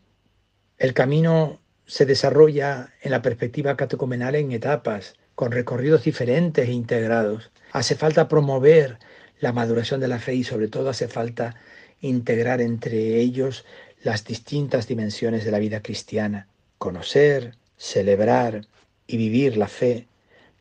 El 0.78 0.94
camino 0.94 1.60
se 1.86 2.06
desarrolla 2.06 2.94
en 3.02 3.12
la 3.12 3.22
perspectiva 3.22 3.76
catecumenal 3.76 4.36
en 4.36 4.52
etapas, 4.52 5.16
con 5.36 5.52
recorridos 5.52 6.04
diferentes 6.04 6.68
e 6.68 6.72
integrados. 6.72 7.52
Hace 7.72 7.96
falta 7.96 8.28
promover 8.28 8.98
la 9.40 9.52
maduración 9.52 10.00
de 10.00 10.08
la 10.08 10.20
fe 10.20 10.36
y 10.36 10.44
sobre 10.44 10.70
todo 10.70 10.90
hace 10.90 11.08
falta 11.08 11.56
integrar 12.02 12.62
entre 12.62 13.18
ellos 13.18 13.66
las 14.02 14.24
distintas 14.24 14.88
dimensiones 14.88 15.44
de 15.44 15.52
la 15.52 15.60
vida 15.60 15.82
cristiana, 15.82 16.48
conocer, 16.78 17.56
celebrar 17.78 18.66
y 19.08 19.18
vivir 19.18 19.58
la 19.58 19.68
fe, 19.68 20.08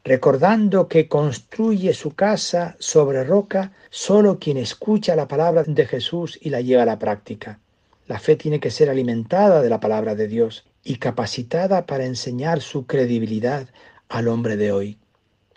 recordando 0.05 0.89
que 0.89 1.09
construye 1.09 1.95
su 1.95 2.15
casa 2.15 2.77
sobre 2.79 3.25
roca 3.25 3.73
solo 3.91 4.39
quien 4.39 4.57
escucha 4.57 5.15
la 5.17 5.29
palabra 5.29 5.63
de 5.65 5.87
Jesús 5.87 6.39
y 6.41 6.51
la 6.51 6.61
lleva 6.61 6.83
a 6.83 6.87
la 6.87 6.99
práctica. 6.99 7.61
La 8.07 8.19
fe 8.19 8.37
tiene 8.37 8.59
que 8.59 8.71
ser 8.71 8.91
alimentada 8.91 9.63
de 9.63 9.71
la 9.71 9.81
palabra 9.81 10.15
de 10.15 10.27
Dios 10.27 10.65
y 10.83 10.97
capacitada 10.97 11.87
para 11.87 12.05
enseñar 12.05 12.61
su 12.61 12.87
credibilidad 12.87 13.69
al 14.09 14.29
hombre 14.29 14.57
de 14.57 14.73
hoy. 14.73 14.99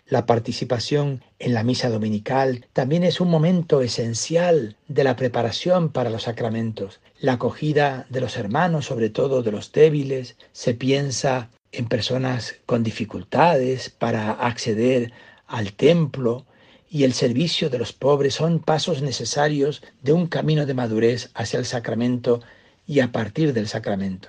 La 0.08 0.24
participación 0.24 1.24
en 1.40 1.52
la 1.52 1.64
misa 1.64 1.90
dominical 1.90 2.64
también 2.72 3.02
es 3.02 3.20
un 3.20 3.28
momento 3.28 3.82
esencial 3.82 4.76
de 4.86 5.02
la 5.02 5.16
preparación 5.16 5.90
para 5.90 6.10
los 6.10 6.22
sacramentos. 6.22 7.00
La 7.18 7.32
acogida 7.32 8.06
de 8.08 8.20
los 8.20 8.36
hermanos, 8.36 8.86
sobre 8.86 9.10
todo 9.10 9.42
de 9.42 9.50
los 9.50 9.72
débiles, 9.72 10.36
se 10.52 10.74
piensa 10.74 11.50
en 11.76 11.86
personas 11.86 12.56
con 12.64 12.82
dificultades 12.82 13.90
para 13.90 14.32
acceder 14.32 15.12
al 15.46 15.74
templo 15.74 16.46
y 16.88 17.04
el 17.04 17.12
servicio 17.12 17.68
de 17.68 17.78
los 17.78 17.92
pobres 17.92 18.34
son 18.34 18.60
pasos 18.60 19.02
necesarios 19.02 19.82
de 20.02 20.12
un 20.12 20.26
camino 20.26 20.64
de 20.64 20.74
madurez 20.74 21.30
hacia 21.34 21.58
el 21.58 21.66
sacramento 21.66 22.40
y 22.86 23.00
a 23.00 23.12
partir 23.12 23.52
del 23.52 23.68
sacramento. 23.68 24.28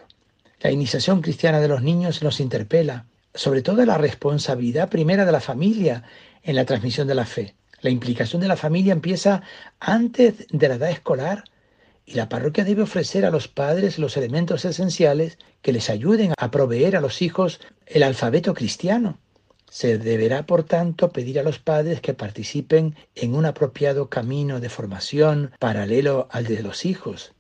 La 0.59 0.71
iniciación 0.71 1.21
cristiana 1.21 1.61
de 1.61 1.69
los 1.69 1.81
niños 1.81 2.21
nos 2.21 2.39
interpela 2.39 3.05
sobre 3.33 3.61
todo 3.61 3.85
la 3.85 3.97
responsabilidad 3.97 4.89
primera 4.89 5.25
de 5.25 5.31
la 5.31 5.39
familia 5.39 6.03
en 6.43 6.55
la 6.55 6.65
transmisión 6.65 7.07
de 7.07 7.15
la 7.15 7.25
fe. 7.25 7.55
La 7.81 7.91
implicación 7.91 8.41
de 8.41 8.47
la 8.47 8.57
familia 8.57 8.91
empieza 8.91 9.43
antes 9.79 10.47
de 10.49 10.67
la 10.67 10.75
edad 10.75 10.89
escolar 10.89 11.45
y 12.07 12.13
la 12.13 12.29
parroquia 12.29 12.63
debe 12.63 12.83
ofrecer 12.83 13.25
a 13.25 13.29
los 13.29 13.49
padres 13.49 13.99
los 13.99 14.15
elementos 14.15 14.63
esenciales 14.63 15.37
que 15.61 15.73
les 15.73 15.89
ayuden 15.89 16.33
a 16.37 16.49
proveer 16.49 16.95
a 16.95 17.01
los 17.01 17.21
hijos 17.21 17.59
el 17.85 18.01
alfabeto 18.01 18.53
cristiano. 18.53 19.19
Se 19.69 19.97
deberá, 19.97 20.45
por 20.45 20.63
tanto, 20.63 21.09
pedir 21.09 21.37
a 21.37 21.43
los 21.43 21.59
padres 21.59 21.99
que 21.99 22.13
participen 22.13 22.95
en 23.13 23.35
un 23.35 23.45
apropiado 23.45 24.07
camino 24.07 24.61
de 24.61 24.69
formación 24.69 25.51
paralelo 25.59 26.29
al 26.31 26.45
de 26.45 26.63
los 26.63 26.85
hijos. 26.85 27.33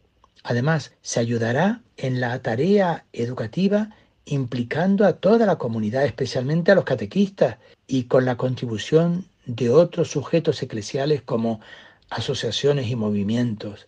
Además, 0.43 0.91
se 1.01 1.21
ayudará 1.21 1.81
en 1.95 2.19
la 2.19 2.41
tarea 2.41 3.05
educativa 3.13 3.91
implicando 4.25 5.05
a 5.05 5.13
toda 5.13 5.45
la 5.45 5.57
comunidad, 5.57 6.03
especialmente 6.03 6.73
a 6.73 6.75
los 6.75 6.83
catequistas, 6.83 7.57
y 7.87 8.03
con 8.03 8.25
la 8.25 8.35
contribución 8.35 9.23
de 9.45 9.69
otros 9.69 10.11
sujetos 10.11 10.61
eclesiales 10.61 11.21
como 11.21 11.61
asociaciones 12.09 12.89
y 12.89 12.97
movimientos. 12.97 13.87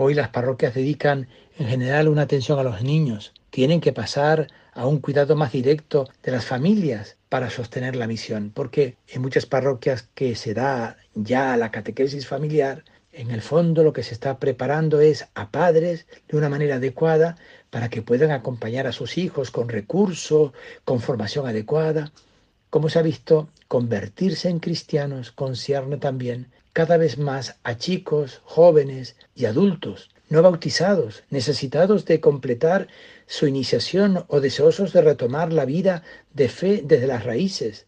Hoy 0.00 0.14
las 0.14 0.28
parroquias 0.28 0.76
dedican 0.76 1.26
en 1.58 1.66
general 1.66 2.06
una 2.06 2.22
atención 2.22 2.56
a 2.60 2.62
los 2.62 2.82
niños. 2.82 3.32
Tienen 3.50 3.80
que 3.80 3.92
pasar 3.92 4.46
a 4.72 4.86
un 4.86 5.00
cuidado 5.00 5.34
más 5.34 5.50
directo 5.50 6.08
de 6.22 6.30
las 6.30 6.44
familias 6.44 7.16
para 7.28 7.50
sostener 7.50 7.96
la 7.96 8.06
misión, 8.06 8.52
porque 8.54 8.96
en 9.08 9.22
muchas 9.22 9.44
parroquias 9.44 10.08
que 10.14 10.36
se 10.36 10.54
da 10.54 10.98
ya 11.16 11.56
la 11.56 11.72
catequesis 11.72 12.28
familiar, 12.28 12.84
en 13.10 13.32
el 13.32 13.42
fondo 13.42 13.82
lo 13.82 13.92
que 13.92 14.04
se 14.04 14.14
está 14.14 14.38
preparando 14.38 15.00
es 15.00 15.26
a 15.34 15.50
padres 15.50 16.06
de 16.28 16.36
una 16.36 16.48
manera 16.48 16.76
adecuada 16.76 17.34
para 17.68 17.88
que 17.88 18.00
puedan 18.00 18.30
acompañar 18.30 18.86
a 18.86 18.92
sus 18.92 19.18
hijos 19.18 19.50
con 19.50 19.68
recursos, 19.68 20.52
con 20.84 21.00
formación 21.00 21.48
adecuada. 21.48 22.12
Como 22.70 22.88
se 22.88 23.00
ha 23.00 23.02
visto, 23.02 23.48
convertirse 23.66 24.48
en 24.48 24.60
cristianos 24.60 25.32
concierne 25.32 25.96
también 25.96 26.52
cada 26.72 26.96
vez 26.96 27.18
más 27.18 27.56
a 27.62 27.76
chicos, 27.76 28.40
jóvenes 28.44 29.16
y 29.34 29.46
adultos 29.46 30.10
no 30.30 30.42
bautizados, 30.42 31.24
necesitados 31.30 32.04
de 32.04 32.20
completar 32.20 32.88
su 33.26 33.46
iniciación 33.46 34.24
o 34.28 34.40
deseosos 34.40 34.92
de 34.92 35.00
retomar 35.00 35.52
la 35.52 35.64
vida 35.64 36.02
de 36.34 36.48
fe 36.48 36.82
desde 36.84 37.06
las 37.06 37.24
raíces. 37.24 37.86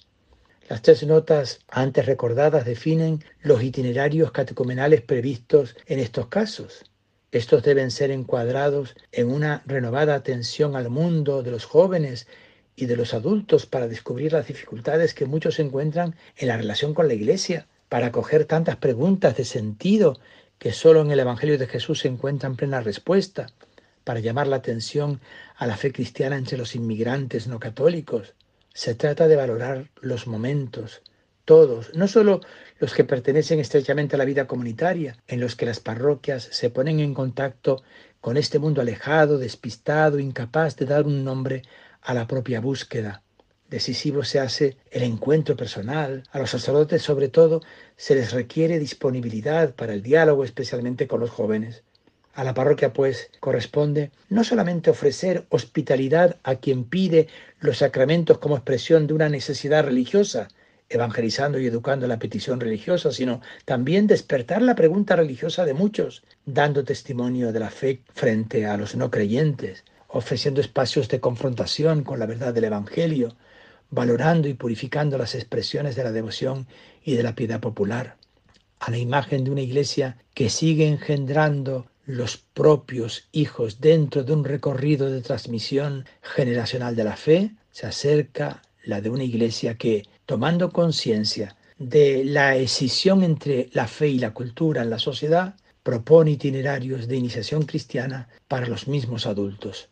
Las 0.69 0.83
tres 0.83 1.05
notas 1.05 1.61
antes 1.69 2.07
recordadas 2.07 2.65
definen 2.65 3.25
los 3.43 3.63
itinerarios 3.63 4.33
catecumenales 4.33 5.03
previstos 5.03 5.77
en 5.87 5.99
estos 5.99 6.29
casos. 6.29 6.85
Estos 7.33 7.63
deben 7.63 7.91
ser 7.91 8.11
encuadrados 8.11 8.95
en 9.13 9.31
una 9.31 9.63
renovada 9.67 10.15
atención 10.15 10.77
al 10.77 10.89
mundo 10.89 11.43
de 11.43 11.51
los 11.51 11.65
jóvenes 11.65 12.27
y 12.75 12.87
de 12.87 12.97
los 12.97 13.13
adultos 13.15 13.67
para 13.67 13.89
descubrir 13.89 14.33
las 14.33 14.47
dificultades 14.47 15.13
que 15.13 15.27
muchos 15.27 15.59
encuentran 15.59 16.17
en 16.37 16.49
la 16.49 16.57
relación 16.57 16.95
con 16.95 17.09
la 17.09 17.15
Iglesia, 17.15 17.67
para 17.91 18.07
acoger 18.07 18.47
tantas 18.47 18.77
preguntas 18.77 19.37
de 19.37 19.45
sentido 19.45 20.19
que 20.59 20.73
solo 20.73 21.03
en 21.03 21.11
el 21.11 21.21
Evangelio 21.21 21.59
de 21.59 21.67
Jesús 21.67 21.99
se 22.01 22.09
encuentran 22.09 22.57
plena 22.57 22.81
respuesta, 22.81 23.49
para 24.05 24.21
llamar 24.21 24.47
la 24.47 24.57
atención 24.57 25.21
a 25.57 25.67
la 25.67 25.77
fe 25.77 25.93
cristiana 25.93 26.39
entre 26.39 26.57
los 26.57 26.75
inmigrantes 26.75 27.49
no 27.49 27.59
católicos, 27.59 28.35
se 28.73 28.95
trata 28.95 29.27
de 29.27 29.37
valorar 29.37 29.91
los 30.01 30.27
momentos, 30.27 31.03
todos, 31.45 31.93
no 31.95 32.07
solo 32.07 32.41
los 32.79 32.95
que 32.95 33.05
pertenecen 33.05 33.59
estrechamente 33.59 34.15
a 34.15 34.19
la 34.19 34.25
vida 34.25 34.47
comunitaria, 34.47 35.17
en 35.27 35.41
los 35.41 35.57
que 35.57 35.67
las 35.67 35.81
parroquias 35.81 36.45
se 36.45 36.71
ponen 36.71 37.01
en 37.01 37.13
contacto 37.13 37.83
con 38.21 38.37
este 38.37 38.61
mundo 38.61 38.81
alejado, 38.83 39.37
despistado, 39.37 40.21
incapaz 40.21 40.77
de 40.77 40.87
dar 40.87 41.07
un 41.07 41.25
nombre 41.25 41.63
a 42.03 42.15
la 42.15 42.29
propia 42.29 42.61
búsqueda. 42.61 43.23
Decisivo 43.71 44.25
se 44.25 44.41
hace 44.41 44.77
el 44.91 45.05
encuentro 45.05 45.57
personal. 45.57 46.25
A 46.33 46.41
los 46.41 46.51
sacerdotes, 46.51 47.03
sobre 47.03 47.29
todo, 47.29 47.63
se 47.97 48.17
les 48.17 48.33
requiere 48.33 48.81
disponibilidad 48.81 49.77
para 49.77 49.95
el 49.95 50.03
diálogo, 50.03 50.43
especialmente 50.43 51.07
con 51.07 51.21
los 51.21 51.31
jóvenes. 51.31 51.85
A 52.35 52.43
la 52.43 52.53
parroquia, 52.53 52.93
pues, 52.93 53.31
corresponde 53.39 54.11
no 54.29 54.43
solamente 54.43 54.91
ofrecer 54.91 55.47
hospitalidad 55.51 56.39
a 56.43 56.57
quien 56.57 56.83
pide 56.83 57.29
los 57.61 57.79
sacramentos 57.79 58.39
como 58.39 58.57
expresión 58.57 59.07
de 59.07 59.15
una 59.15 59.29
necesidad 59.29 59.85
religiosa, 59.85 60.49
evangelizando 60.89 61.61
y 61.61 61.67
educando 61.67 62.09
la 62.09 62.19
petición 62.19 62.59
religiosa, 62.59 63.13
sino 63.13 63.41
también 63.67 64.09
despertar 64.09 64.63
la 64.63 64.75
pregunta 64.75 65.15
religiosa 65.15 65.65
de 65.65 65.75
muchos, 65.75 66.25
dando 66.45 66.83
testimonio 66.83 67.53
de 67.53 67.61
la 67.61 67.71
fe 67.71 68.03
frente 68.15 68.67
a 68.67 68.77
los 68.77 68.97
no 68.97 69.13
creyentes, 69.13 69.85
ofreciendo 70.09 70.61
espacios 70.61 71.09
de 71.09 71.21
confrontación 71.21 72.03
con 72.03 72.19
la 72.19 72.27
verdad 72.27 72.53
del 72.53 72.65
Evangelio, 72.65 73.37
valorando 73.91 74.49
y 74.49 74.55
purificando 74.55 75.19
las 75.19 75.35
expresiones 75.35 75.97
de 75.97 76.05
la 76.05 76.13
devoción 76.13 76.67
y 77.05 77.15
de 77.15 77.23
la 77.23 77.35
piedad 77.35 77.61
popular, 77.61 78.17
a 78.79 78.91
la 78.91 78.99
imagen 78.99 79.45
de 79.45 79.51
una 79.51 79.61
iglesia 79.61 80.17
que 80.35 80.49
sigue 80.49 80.87
engendrando 80.87 81.87
los 82.07 82.39
propios 82.39 83.29
hijos 83.33 83.81
dentro 83.81 84.25
de 84.25 84.33
un 84.33 84.45
recorrido 84.45 85.11
de 85.11 85.21
transmisión 85.21 86.07
generacional 86.23 86.97
de 86.97 87.05
la 87.05 87.17
fe, 87.17 87.53
se 87.71 87.87
acerca 87.87 88.63
la 88.85 89.01
de 89.01 89.11
una 89.11 89.25
iglesia 89.25 89.77
que, 89.77 90.05
tomando 90.27 90.71
conciencia 90.71 91.57
de 91.79 92.25
la 92.25 92.57
escisión 92.57 93.23
entre 93.23 93.69
la 93.73 93.87
fe 93.87 94.09
y 94.09 94.19
la 94.19 94.33
cultura 94.33 94.83
en 94.83 94.91
la 94.91 94.99
sociedad, 94.99 95.55
propone 95.83 96.33
itinerarios 96.33 97.09
de 97.09 97.17
iniciación 97.17 97.63
cristiana 97.63 98.29
para 98.49 98.67
los 98.67 98.89
mismos 98.89 99.27
adultos. 99.27 99.89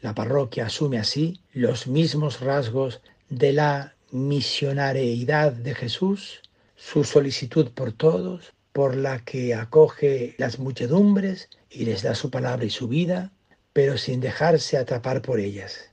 La 0.00 0.14
parroquia 0.14 0.66
asume 0.66 0.98
así 0.98 1.40
los 1.52 1.86
mismos 1.86 2.40
rasgos 2.40 3.00
de 3.34 3.52
la 3.52 3.94
misionareidad 4.10 5.52
de 5.52 5.74
Jesús, 5.74 6.40
su 6.76 7.02
solicitud 7.02 7.70
por 7.72 7.92
todos, 7.92 8.52
por 8.72 8.96
la 8.96 9.24
que 9.24 9.54
acoge 9.54 10.34
las 10.38 10.58
muchedumbres 10.58 11.48
y 11.70 11.84
les 11.84 12.02
da 12.02 12.14
su 12.14 12.30
palabra 12.30 12.64
y 12.64 12.70
su 12.70 12.88
vida, 12.88 13.32
pero 13.72 13.98
sin 13.98 14.20
dejarse 14.20 14.76
atrapar 14.76 15.20
por 15.20 15.40
ellas. 15.40 15.90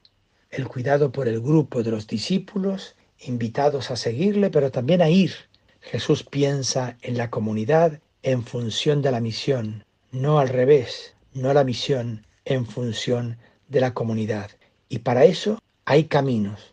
El 0.52 0.68
cuidado 0.68 1.12
por 1.12 1.28
el 1.28 1.42
grupo 1.42 1.82
de 1.82 1.92
los 1.92 2.08
discípulos, 2.08 2.96
invitados 3.20 3.90
a 3.90 3.96
seguirle, 3.96 4.50
pero 4.50 4.72
también 4.72 5.02
a 5.02 5.10
ir. 5.10 5.34
Jesús 5.80 6.24
piensa 6.24 6.98
en 7.02 7.18
la 7.18 7.30
comunidad 7.30 8.00
en 8.22 8.44
función 8.44 9.02
de 9.02 9.12
la 9.12 9.20
misión, 9.20 9.84
no 10.12 10.40
al 10.40 10.50
revés, 10.50 11.16
no 11.34 11.54
la 11.54 11.64
misión 11.64 12.26
en 12.46 12.66
función 12.66 13.38
de 13.68 13.80
la 13.80 13.94
comunidad. 13.94 14.52
Y 14.90 15.00
para 15.00 15.26
eso 15.26 15.60
hay 15.86 16.04
caminos. 16.04 16.72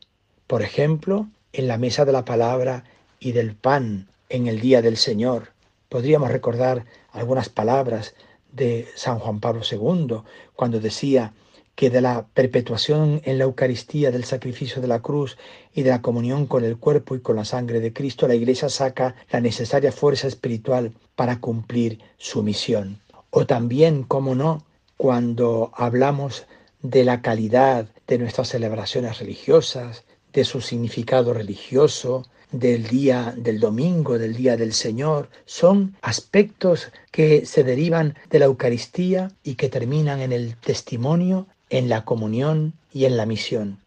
Por 0.48 0.62
ejemplo, 0.62 1.28
en 1.52 1.68
la 1.68 1.76
mesa 1.76 2.06
de 2.06 2.12
la 2.12 2.24
palabra 2.24 2.84
y 3.20 3.32
del 3.32 3.54
pan 3.54 4.08
en 4.30 4.46
el 4.46 4.60
día 4.60 4.80
del 4.80 4.96
Señor. 4.96 5.52
Podríamos 5.90 6.30
recordar 6.30 6.86
algunas 7.12 7.50
palabras 7.50 8.14
de 8.50 8.88
San 8.96 9.18
Juan 9.18 9.40
Pablo 9.40 9.60
II 9.70 10.22
cuando 10.54 10.80
decía 10.80 11.34
que 11.74 11.90
de 11.90 12.00
la 12.00 12.26
perpetuación 12.32 13.20
en 13.24 13.36
la 13.36 13.44
Eucaristía 13.44 14.10
del 14.10 14.24
sacrificio 14.24 14.80
de 14.80 14.88
la 14.88 15.00
cruz 15.00 15.36
y 15.74 15.82
de 15.82 15.90
la 15.90 16.00
comunión 16.00 16.46
con 16.46 16.64
el 16.64 16.78
cuerpo 16.78 17.14
y 17.14 17.20
con 17.20 17.36
la 17.36 17.44
sangre 17.44 17.78
de 17.80 17.92
Cristo, 17.92 18.26
la 18.26 18.34
Iglesia 18.34 18.70
saca 18.70 19.16
la 19.30 19.42
necesaria 19.42 19.92
fuerza 19.92 20.28
espiritual 20.28 20.94
para 21.14 21.40
cumplir 21.40 22.00
su 22.16 22.42
misión. 22.42 23.00
O 23.28 23.44
también, 23.44 24.02
como 24.02 24.34
no, 24.34 24.64
cuando 24.96 25.72
hablamos 25.74 26.46
de 26.80 27.04
la 27.04 27.20
calidad 27.20 27.86
de 28.06 28.16
nuestras 28.16 28.48
celebraciones 28.48 29.18
religiosas, 29.18 30.04
de 30.32 30.44
su 30.44 30.60
significado 30.60 31.32
religioso, 31.32 32.24
del 32.52 32.86
día 32.88 33.34
del 33.36 33.60
domingo, 33.60 34.18
del 34.18 34.34
día 34.34 34.56
del 34.56 34.72
Señor, 34.72 35.28
son 35.44 35.96
aspectos 36.00 36.90
que 37.10 37.44
se 37.44 37.64
derivan 37.64 38.16
de 38.30 38.38
la 38.38 38.46
Eucaristía 38.46 39.30
y 39.42 39.54
que 39.56 39.68
terminan 39.68 40.20
en 40.20 40.32
el 40.32 40.56
testimonio, 40.56 41.46
en 41.70 41.88
la 41.88 42.04
comunión 42.04 42.74
y 42.92 43.04
en 43.04 43.16
la 43.16 43.26
misión. 43.26 43.78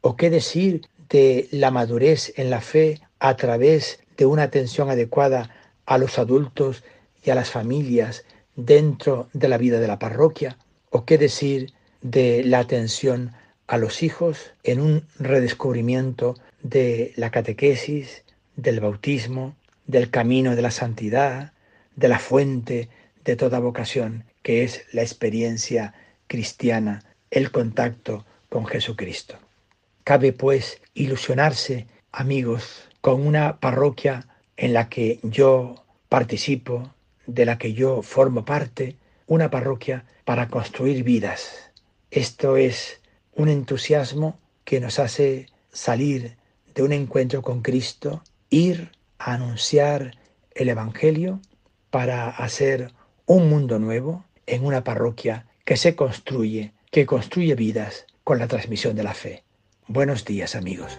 ¿O 0.00 0.16
qué 0.16 0.30
decir 0.30 0.86
de 1.10 1.48
la 1.50 1.70
madurez 1.70 2.32
en 2.36 2.50
la 2.50 2.60
fe 2.60 3.00
a 3.18 3.36
través 3.36 4.00
de 4.16 4.26
una 4.26 4.44
atención 4.44 4.88
adecuada 4.88 5.50
a 5.84 5.98
los 5.98 6.18
adultos 6.18 6.82
y 7.22 7.30
a 7.30 7.34
las 7.34 7.50
familias 7.50 8.24
dentro 8.56 9.28
de 9.32 9.48
la 9.48 9.58
vida 9.58 9.78
de 9.78 9.88
la 9.88 9.98
parroquia? 9.98 10.56
¿O 10.90 11.04
qué 11.04 11.18
decir 11.18 11.72
de 12.00 12.44
la 12.44 12.60
atención 12.60 13.32
a 13.66 13.78
los 13.78 14.02
hijos 14.02 14.52
en 14.62 14.80
un 14.80 15.06
redescubrimiento 15.18 16.36
de 16.62 17.12
la 17.16 17.30
catequesis, 17.30 18.24
del 18.56 18.80
bautismo, 18.80 19.56
del 19.86 20.10
camino 20.10 20.56
de 20.56 20.62
la 20.62 20.70
santidad, 20.70 21.52
de 21.94 22.08
la 22.08 22.18
fuente 22.18 22.88
de 23.24 23.36
toda 23.36 23.58
vocación, 23.58 24.24
que 24.42 24.64
es 24.64 24.84
la 24.92 25.02
experiencia 25.02 25.94
cristiana, 26.26 27.04
el 27.30 27.50
contacto 27.50 28.24
con 28.48 28.66
Jesucristo. 28.66 29.36
Cabe 30.04 30.32
pues 30.32 30.80
ilusionarse, 30.94 31.86
amigos, 32.12 32.88
con 33.00 33.26
una 33.26 33.58
parroquia 33.58 34.28
en 34.56 34.72
la 34.72 34.88
que 34.88 35.18
yo 35.22 35.84
participo, 36.08 36.94
de 37.26 37.44
la 37.44 37.58
que 37.58 37.72
yo 37.72 38.02
formo 38.02 38.44
parte, 38.44 38.96
una 39.26 39.50
parroquia 39.50 40.04
para 40.24 40.48
construir 40.48 41.02
vidas. 41.02 41.72
Esto 42.10 42.56
es 42.56 43.00
un 43.36 43.48
entusiasmo 43.48 44.38
que 44.64 44.80
nos 44.80 44.98
hace 44.98 45.46
salir 45.72 46.36
de 46.74 46.82
un 46.82 46.92
encuentro 46.92 47.42
con 47.42 47.62
Cristo, 47.62 48.22
ir 48.50 48.90
a 49.18 49.34
anunciar 49.34 50.16
el 50.54 50.68
Evangelio 50.68 51.40
para 51.90 52.28
hacer 52.28 52.92
un 53.26 53.48
mundo 53.48 53.78
nuevo 53.78 54.24
en 54.46 54.64
una 54.64 54.84
parroquia 54.84 55.46
que 55.64 55.76
se 55.76 55.94
construye, 55.94 56.72
que 56.90 57.06
construye 57.06 57.54
vidas 57.54 58.06
con 58.24 58.38
la 58.38 58.48
transmisión 58.48 58.96
de 58.96 59.04
la 59.04 59.14
fe. 59.14 59.44
Buenos 59.86 60.24
días 60.24 60.56
amigos. 60.56 60.98